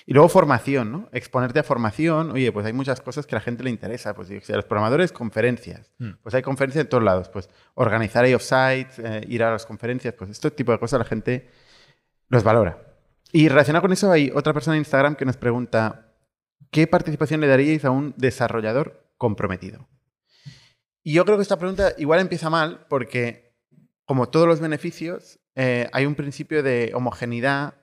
[0.07, 1.09] y luego formación, ¿no?
[1.13, 2.31] Exponerte a formación.
[2.33, 4.15] Oye, pues hay muchas cosas que a la gente le interesa.
[4.15, 5.93] Pues si a los programadores, conferencias.
[5.99, 6.13] Hmm.
[6.23, 7.29] Pues hay conferencias en todos lados.
[7.29, 10.15] Pues organizar ahí offsites, eh, ir a las conferencias.
[10.15, 11.51] Pues este tipo de cosas la gente
[12.29, 12.79] los valora.
[13.33, 16.15] Y relacionado con eso hay otra persona en Instagram que nos pregunta,
[16.71, 19.89] ¿qué participación le daríais a un desarrollador comprometido?
[21.03, 23.55] Y yo creo que esta pregunta igual empieza mal porque,
[24.05, 27.75] como todos los beneficios, eh, hay un principio de homogeneidad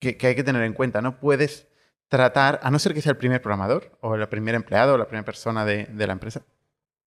[0.00, 1.00] que, hay que tener en cuenta.
[1.00, 1.68] No puedes
[2.08, 5.06] tratar, a no ser que sea el primer programador o el primer empleado o la
[5.06, 6.42] primera persona de, la empresa,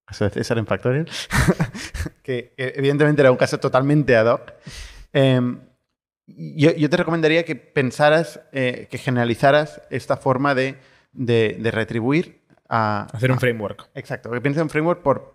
[0.06, 1.10] caso de César en Factorial,
[2.24, 4.54] que evidentemente era un caso totalmente ad hoc.
[5.12, 5.60] Em,
[6.26, 10.78] yo, te recomendaría que pensaras, eh, que generalizaras esta forma de,
[11.14, 13.08] retribuir a...
[13.12, 13.90] Hacer un framework.
[13.94, 15.33] Exacto, que pienses en un framework por,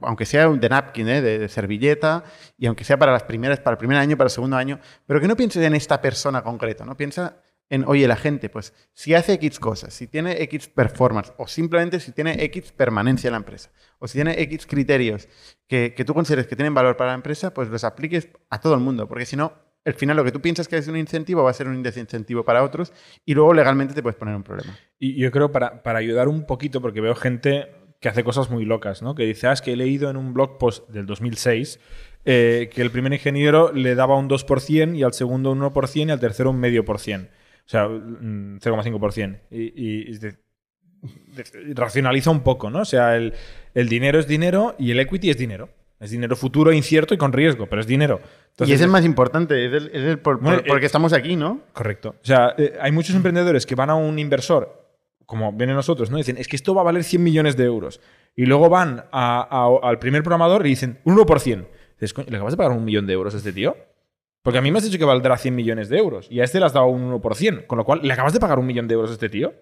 [0.00, 1.20] aunque sea de napkin, ¿eh?
[1.20, 2.24] de, servilleta,
[2.56, 5.20] y aunque sea para las primeras, para el primer año, para el segundo año, pero
[5.20, 6.96] que no pienses en esta persona concreta, ¿no?
[6.96, 11.48] Piensa en, oye, la gente, pues, si hace X cosas, si tiene X performance, o
[11.48, 15.28] simplemente si tiene X permanencia en la empresa, o si tiene X criterios
[15.66, 18.80] que, tú consideres que tienen valor para la empresa, pues los apliques a todo el
[18.80, 19.52] mundo, porque si no,
[19.84, 22.44] al final lo que tú piensas que es un incentivo va a ser un desincentivo
[22.44, 22.92] para otros
[23.24, 24.76] y luego legalmente te puedes poner un problema.
[24.98, 28.64] Y yo creo para, para ayudar un poquito, porque veo gente que hace cosas muy
[28.64, 29.14] locas, ¿no?
[29.14, 31.80] Que dice, ah, es que he leído en un blog post del 2006
[32.28, 36.10] eh, que el primer ingeniero le daba un 2% y al segundo un 1% y
[36.10, 37.30] al tercero un medio por cien.
[37.64, 39.28] O sea, 0,5%.
[39.28, 42.80] Mm, y, y racionaliza un poco, ¿no?
[42.80, 43.32] O sea, el,
[43.74, 45.68] dinero es dinero y el equity es dinero.
[46.00, 48.20] Es dinero futuro, incierto y con riesgo, pero es dinero.
[48.58, 51.62] y es el más importante, es el, por, porque estamos aquí, ¿no?
[51.72, 52.16] Correcto.
[52.22, 54.85] O sea, eh, hay muchos emprendedores que van a un inversor
[55.26, 56.16] como vienen nosotros, ¿no?
[56.16, 58.00] Dicen, es que esto va a valer 100 millones de euros.
[58.34, 61.66] Y luego van al primer programador y dicen, un 1%.
[62.00, 63.76] Dices, ¿le acabas de pagar un millón de euros a este tío?
[64.42, 66.60] Porque a mí me has dicho que valdrá 100 millones de euros y a este
[66.60, 67.66] le has dado un 1%.
[67.66, 69.52] Con lo cual, ¿le acabas de pagar un millón de euros a este tío?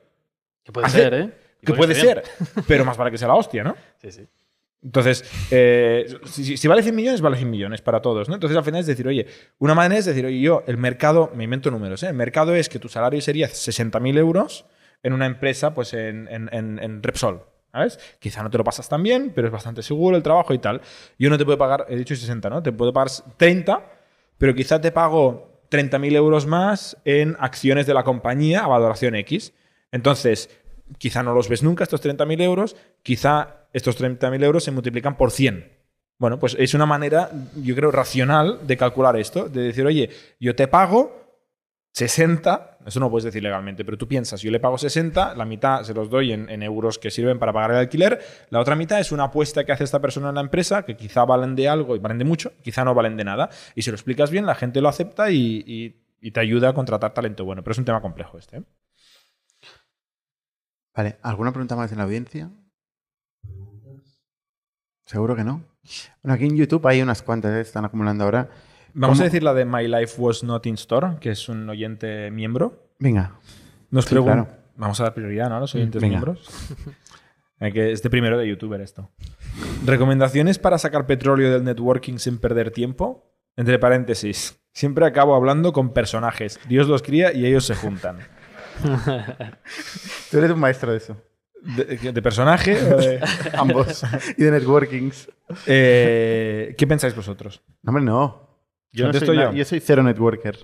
[0.62, 1.30] Que puede ser, ¿eh?
[1.64, 2.22] Que, puede ser.
[2.68, 3.74] pero más para que sea la hostia, ¿no?
[4.02, 4.26] Sí, sí.
[4.82, 8.34] Entonces, eh, si, vale 100 millones, vale 100 millones para todos, ¿no?
[8.34, 9.26] Entonces, al final es decir, oye,
[9.58, 12.08] una manera es decir, oye, yo, el mercado, me invento números, ¿eh?
[12.08, 14.66] El mercado es que tu salario sería 60.000 euros
[15.04, 17.42] en una empresa, pues en, Repsol.
[17.70, 17.98] ¿Sabes?
[18.20, 20.80] Quizá no te lo pasas tan bien, pero es bastante seguro el trabajo y tal.
[21.18, 22.62] Yo no te puedo pagar, he dicho 60, ¿no?
[22.62, 23.84] Te puedo pagar 30,
[24.38, 29.52] pero quizá te pago 30.000 euros más en acciones de la compañía a valoración X.
[29.90, 30.50] Entonces,
[30.98, 35.32] quizá no los ves nunca estos 30.000 euros, quizá estos 30.000 euros se multiplican por
[35.32, 35.72] 100.
[36.18, 40.54] Bueno, pues es una manera, yo creo, racional de calcular esto, de decir, oye, yo
[40.54, 41.23] te pago
[41.94, 45.84] 60, eso no puedes decir legalmente, pero tú piensas, yo le pago 60, la mitad
[45.84, 49.12] se los doy en, euros que sirven para pagar el alquiler, la otra mitad es
[49.12, 52.00] una apuesta que hace esta persona en la empresa, que quizá valen de algo y
[52.00, 54.80] valen de mucho, quizá no valen de nada, y si lo explicas bien, la gente
[54.80, 56.00] lo acepta y,
[56.32, 58.56] te ayuda a contratar talento bueno, pero es un tema complejo este.
[58.56, 58.62] ¿eh?
[60.96, 62.50] Vale, ¿alguna pregunta más en la audiencia?
[65.04, 65.62] Seguro que no.
[66.22, 67.60] Bueno, aquí en YouTube hay unas cuantas, ¿eh?
[67.60, 68.48] están acumulando ahora.
[68.94, 72.30] Vamos a decir la de My Life Was Not in Store, que es un oyente
[72.30, 72.90] miembro.
[72.98, 73.38] Venga.
[73.90, 74.60] Nos pregunta.
[74.76, 75.56] Vamos a dar prioridad ¿no?
[75.56, 76.48] a los oyentes miembros.
[77.58, 79.10] que es de primero de youtuber esto.
[79.84, 83.32] ¿Recomendaciones para sacar petróleo del networking sin perder tiempo?
[83.56, 84.60] Entre paréntesis.
[84.72, 86.58] Siempre acabo hablando con personajes.
[86.68, 88.18] Dios los cría y ellos se juntan.
[90.30, 91.16] Tú eres un maestro de eso.
[91.64, 92.76] ¿De, personaje?
[93.56, 94.04] Ambos.
[94.36, 95.30] y de networkings.
[95.66, 97.62] Eh, ¿Qué pensáis vosotros?
[97.86, 98.53] hombre, no.
[98.94, 99.64] Yo, no soy, yo.
[99.64, 100.56] soy cero networker.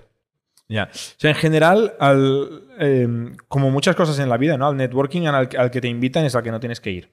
[0.69, 0.89] Ya.
[0.91, 4.67] O sea, en general, al, em, como muchas cosas en la vida, ¿no?
[4.67, 7.09] Al networking al, que te invitan es al que no tienes que ir.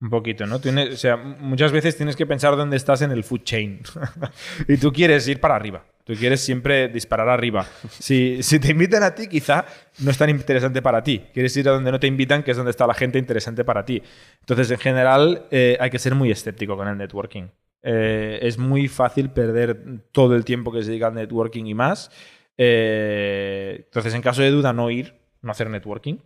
[0.00, 0.56] Un poquito, ¿no?
[0.56, 3.80] o sea, muchas veces tienes que pensar dónde estás en el food chain.
[4.68, 5.84] y tú quieres ir para arriba.
[6.04, 7.66] Tú quieres siempre disparar arriba.
[7.98, 9.66] Si, si, te invitan a ti, quizá
[9.98, 11.20] no es tan interesante para ti.
[11.34, 13.84] Quieres ir a donde no te invitan, que es donde está la gente interesante para
[13.84, 14.02] ti.
[14.40, 17.48] Entonces, en general, eh, hay que ser muy escéptico con el networking.
[17.82, 22.10] Eh, es muy fácil perder todo el tiempo que se dedica al networking y más.
[22.58, 26.16] Eh, entonces, en caso de duda, no ir, no hacer networking.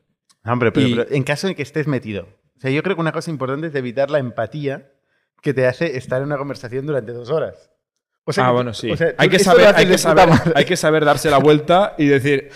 [0.45, 2.29] Hombre, pero, Y- pero en caso de que estés metido.
[2.57, 4.91] O sea, yo creo que una cosa importante es evitar la empatía
[5.43, 7.71] que te hace estar en una conversación durante dos horas.
[8.25, 8.91] O sea, ah, bueno, sí.
[8.91, 12.07] o sea, hay, que saber, hay, que saber, hay que saber darse la vuelta y
[12.07, 12.49] decir,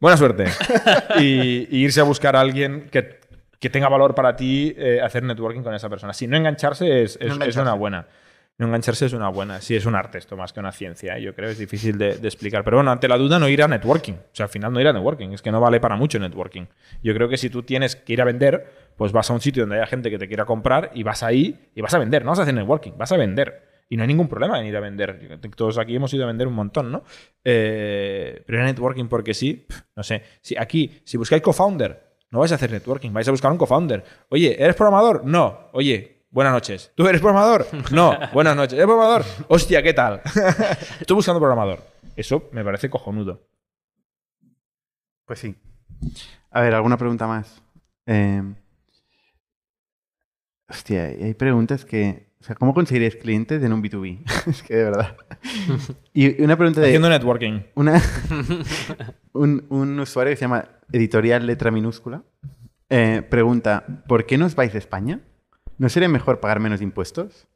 [0.00, 0.46] buena suerte.
[1.20, 3.20] y, y irse a buscar a alguien que,
[3.60, 6.12] que tenga valor para ti eh, hacer networking con esa persona.
[6.12, 7.60] Si no engancharse es, es- No es engancharse.
[7.60, 8.08] una buena.
[8.56, 9.60] No engancharse es una buena.
[9.60, 11.16] Sí, es un arte esto más que una ciencia.
[11.16, 11.22] ¿eh?
[11.22, 12.62] Yo creo es difícil de, explicar.
[12.62, 14.12] Pero bueno, ante la duda, no ir a networking.
[14.12, 15.30] O sea, al final no ir a networking.
[15.30, 16.66] Es que no vale para mucho networking.
[17.02, 19.64] Yo creo que si tú tienes que ir a vender, pues vas a un sitio
[19.64, 22.24] donde haya gente que te quiera comprar y vas ahí y vas a vender.
[22.24, 23.74] No vas a hacer networking, vas a vender.
[23.88, 25.40] Y no hay ningún problema en ir a vender.
[25.56, 27.02] Todos aquí hemos ido a vender un montón, ¿no?
[27.44, 30.22] Eh, pero a networking porque sí, no sé.
[30.40, 34.02] Si aquí, si buscáis co-founder, no vais a hacer networking, vais a buscar un co-founder.
[34.30, 35.24] Oye, ¿eres programador?
[35.24, 35.70] No.
[35.72, 36.92] Oye, buenas noches.
[36.94, 37.66] ¿Tú eres programador?
[37.92, 38.18] No.
[38.32, 38.74] Buenas noches.
[38.74, 39.24] ¿Eres programador?
[39.48, 40.20] Hostia, ¿qué tal?
[41.00, 41.80] Estoy buscando programador.
[42.16, 43.48] Eso me parece cojonudo.
[45.24, 45.54] Pues sí.
[46.50, 47.62] A ver, ¿alguna pregunta más?
[48.06, 48.42] Eh,
[50.68, 52.34] hostia, hay preguntas que...
[52.40, 54.22] O sea, ¿cómo conseguirías clientes en un B2B?
[54.50, 55.16] es que de verdad.
[56.12, 56.88] Y una pregunta de...
[56.88, 57.62] Haciendo networking.
[57.74, 58.02] Una,
[59.32, 62.22] un, un usuario que se llama Editorial Letra Minúscula
[62.90, 65.20] eh, pregunta, ¿por qué no os vais de España?
[65.78, 67.46] ¿No sería mejor pagar menos impuestos?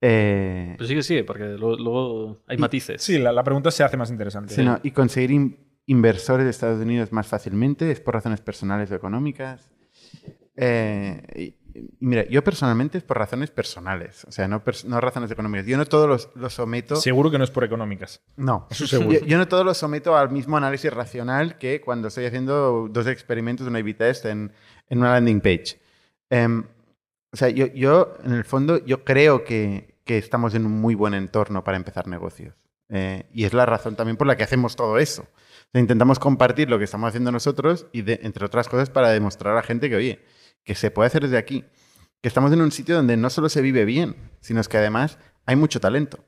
[0.00, 3.02] Eh, Pues sigue, sigue, porque luego, luego hay Y- matices.
[3.02, 4.54] Sí, la, la pregunta se hace más interesante.
[4.54, 8.90] sí, no, y conseguir in- inversores de Estados Unidos más fácilmente, ¿es por razones personales
[8.90, 9.70] o económicas?
[10.54, 15.00] Eh, y, y mira, yo personalmente es por razones personales, o sea, no, pers- no
[15.00, 15.66] razones económicas.
[15.66, 16.96] Yo no todos los, los someto...
[16.96, 18.20] Seguro que no es por económicas.
[18.36, 19.18] No, Eso seguro.
[19.20, 23.06] Yo, yo no todo lo someto al mismo análisis racional que cuando estoy haciendo dos
[23.08, 24.52] experimentos de una A-B test en,
[24.88, 25.80] en una landing page.
[26.30, 26.64] Em,
[27.38, 31.14] sea, yo, yo, en el fondo, yo creo que, que estamos en un muy buen
[31.14, 32.54] entorno para empezar negocios.
[32.88, 35.26] Eh, y es la razón también por la que hacemos todo eso.
[35.74, 39.56] Intentamos compartir lo que estamos haciendo nosotros y, de- entre otras cosas, para demostrar a
[39.56, 40.24] la gente que, oye,
[40.64, 41.64] que se puede hacer desde aquí.
[42.22, 45.56] Que estamos en un sitio donde no solo se vive bien, sino que además hay
[45.56, 46.24] mucho talento.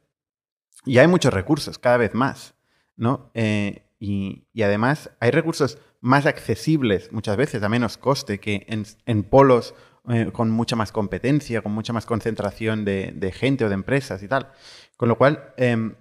[0.84, 2.54] Y hay muchos recursos, cada vez más,
[2.96, 3.30] ¿no?
[3.34, 9.74] Eh, y, además hay recursos más accesibles muchas veces, a menos coste, que en polos
[10.08, 14.22] eh, con mucha más competencia, con mucha más concentración de, de gente o de empresas
[14.22, 14.48] y tal.
[14.96, 15.94] Con lo cual, em,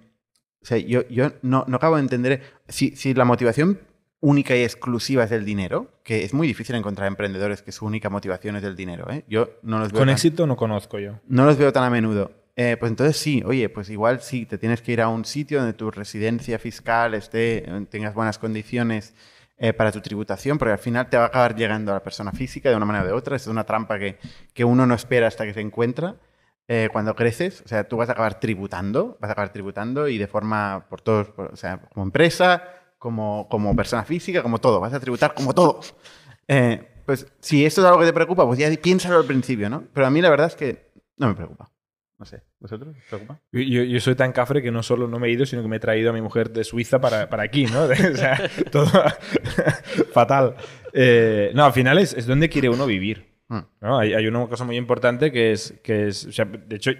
[0.62, 3.80] o sea, yo, yo no, no acabo de entender si, si la motivación
[4.22, 8.10] única y exclusiva es el dinero, que es muy difícil encontrar emprendedores que su única
[8.10, 9.10] motivación es el dinero.
[9.10, 9.24] ¿eh?
[9.28, 11.18] Yo no los veo Con tan- éxito no conozco yo.
[11.26, 12.32] no los veo tan a menudo.
[12.56, 15.58] Eh, pues entonces sí, oye, pues igual sí, te tienes que ir a un sitio
[15.60, 19.14] donde tu residencia fiscal esté, eh, tengas buenas condiciones
[19.60, 22.32] eh, para tu tributación, porque al final te va a acabar llegando a la persona
[22.32, 23.36] física de una manera o de otra.
[23.36, 24.18] Es una trampa que,
[24.52, 26.16] que uno no espera hasta que se encuentra.
[26.66, 30.18] Eh, cuando creces, o sea, tú vas a acabar tributando, vas a acabar tributando y
[30.18, 32.62] de forma por todos, por- o sea, como empresa,
[32.98, 35.80] como, como persona física, como todo, vas a tributar como todo.
[36.48, 39.84] Eh, pues si esto es algo que te preocupa, pues ya piénsalo al principio, ¿no?
[39.92, 41.70] Pero a mí la verdad es que no me preocupa.
[42.20, 43.40] No sé, ¿vosotros os preocupa?
[43.50, 45.68] Yo, yo- yo soy tan cafre que no solo no me he ido, sino que
[45.68, 47.84] me he traído a mi mujer de Suiza para, para aquí, ¿no?
[47.84, 48.38] o sea,
[48.70, 48.86] todo
[50.12, 50.54] fatal.
[50.92, 53.30] Eh, no, al final es, es donde quiere uno vivir.
[53.48, 53.60] Hmm.
[53.80, 53.98] ¿no?
[53.98, 56.90] Hay, hay una cosa muy importante que es, que es o sea, de hecho,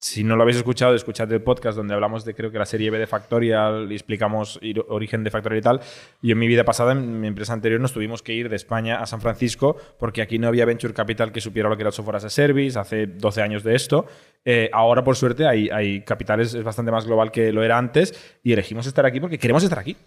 [0.00, 2.88] si no lo habéis escuchado, escuchad el podcast donde hablamos de creo que la serie
[2.88, 4.58] B de Factorial y explicamos
[4.88, 5.80] origen de Factorial y tal.
[6.22, 9.02] Y en mi vida pasada, en mi empresa anterior, nos tuvimos que ir de España
[9.02, 11.92] a San Francisco porque aquí no había Venture Capital que supiera lo que era el
[11.92, 14.06] software as a service, hace 12 años de esto.
[14.42, 18.38] Eh, ahora, por suerte, hay, hay capitales, es bastante más global que lo era antes
[18.42, 19.98] y elegimos estar aquí porque queremos estar aquí.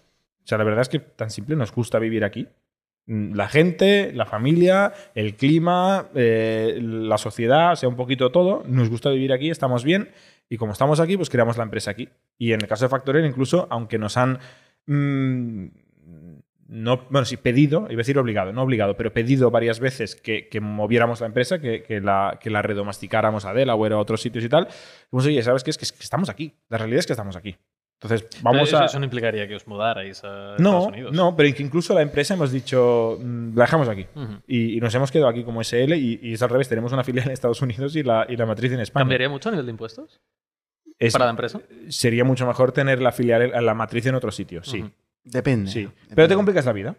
[0.44, 2.48] O sea, la verdad es que tan simple nos gusta vivir aquí.
[3.06, 8.62] Mm, La gente, la familia, el clima, eh, la sociedad, o sea, un poquito todo.
[8.66, 10.10] Nos gusta vivir aquí, estamos bien.
[10.48, 12.08] Y como estamos aquí, pues creamos la empresa aquí.
[12.38, 14.38] Y en el caso de Factorial, incluso, aunque nos han.
[14.86, 15.66] mm,
[16.66, 20.48] no, bueno, sí, pedido, iba a decir obligado, no obligado, pero pedido varias veces que,
[20.60, 24.68] moviéramos la empresa, que, la, que la a Delaware o a otros sitios y tal.
[25.12, 25.70] Hemos oye, ¿sabes qué?
[25.70, 26.54] Es que estamos aquí.
[26.68, 27.56] La realidad es que estamos aquí.
[28.00, 28.84] Entonces, vamos eso, a.
[28.84, 31.12] eso no implicaría que os mudarais a Estados No, Unidos.
[31.12, 34.06] no, pero incluso la empresa hemos dicho, mm, la dejamos aquí.
[34.46, 37.02] Y, y nos hemos quedado aquí como SL y, y es al revés, tenemos una
[37.04, 39.02] filial en Estados Unidos y la, y la matriz en España.
[39.02, 40.20] ¿Cambiaría mucho a nivel de impuestos
[40.98, 41.60] Es- para la empresa?
[41.88, 44.84] Sería mucho mejor tener la filial, en- la matriz en otro sitio, sí.
[45.22, 45.70] Depende.
[45.70, 45.88] sí.
[46.14, 46.94] Pero te complicas la vida.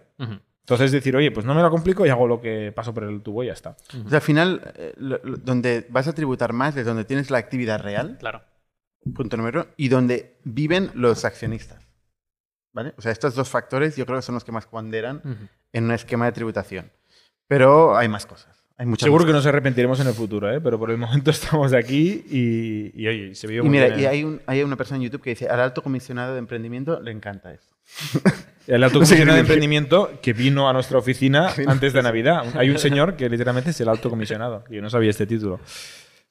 [0.61, 3.21] Entonces decir, oye, pues no me la complico y hago lo que paso por el
[3.21, 3.77] tubo y ya está.
[4.03, 7.29] O sea, al final, eh, lo- lo- donde vas a tributar más es donde tienes
[7.29, 8.41] la actividad real, Claro.
[9.13, 11.81] Punto número, uno, y donde viven los accionistas.
[12.73, 12.93] ¿Vale?
[12.97, 15.47] O sea, estos dos factores yo creo que son los que más ponderan Ujú.
[15.73, 16.91] en un esquema de tributación.
[17.47, 18.53] Pero hay más cosas.
[18.77, 20.59] Hay muchas Seguro más que nos arrepentiremos en el futuro, ¿eh?
[20.59, 23.99] pero por el momento estamos aquí y, y oye, se vio Y muy mira, bien.
[23.99, 24.07] y ¿eh?
[24.09, 27.11] hay, un- hay una persona en YouTube que dice, al alto comisionado de emprendimiento le
[27.11, 27.73] encanta esto.
[28.67, 32.43] El alto comisionado de emprendimiento que vino a nuestra oficina antes de Navidad.
[32.57, 34.63] Hay un señor que literalmente es el alto comisionado.
[34.71, 35.59] Yo no sabía este título.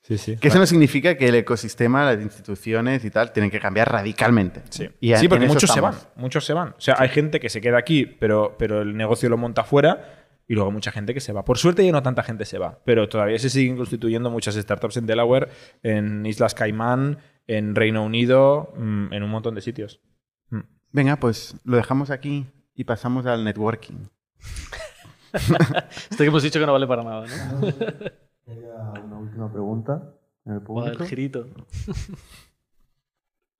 [0.06, 0.36] Sí, sí.
[0.36, 4.60] Que eso no significa que el ecosistema, las instituciones y tal, tienen que cambiar radicalmente.
[4.68, 5.94] Sí, Y a- Sí, porque muchos se van.
[6.16, 6.68] Muchos se van.
[6.76, 10.20] O sea, hay gente que se queda aquí, pero, pero el negocio lo monta fuera.
[10.46, 11.42] Y luego mucha gente que se va.
[11.42, 14.98] Por suerte ya no tanta gente se va, pero todavía se siguen constituyendo muchas startups
[14.98, 15.48] en Delaware,
[15.82, 20.02] en Islas Caimán, en Reino Unido, mm, en un montón de sitios.
[20.50, 20.60] Mm.
[20.92, 24.06] Venga, pues lo dejamos aquí y pasamos al networking.
[25.32, 29.13] Esto que hemos dicho que no vale para nada, ¿no?
[29.36, 30.14] Una última pregunta
[30.46, 31.46] en el girito.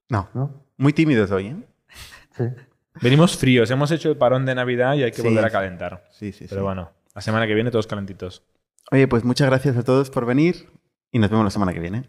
[0.09, 0.65] No, ¿No?
[0.77, 1.57] muy tímidos hoy, ¿eh?
[2.37, 2.45] Sí.
[3.03, 5.29] Venimos fríos, hemos hecho el parón de Navidad y hay que Sí.
[5.29, 6.05] volver a calentar.
[6.11, 6.47] Sí, sí, sí.
[6.51, 8.45] Pero bueno, la semana que viene todos calentitos.
[8.93, 10.69] Oye, pues muchas gracias a todos por venir
[11.11, 12.09] y nos vemos la semana que viene.